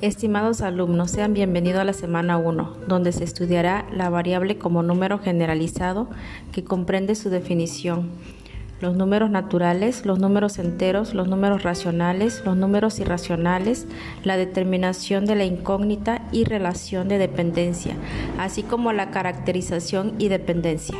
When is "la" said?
1.84-1.92, 3.92-4.10, 14.24-14.36, 15.36-15.44, 18.92-19.12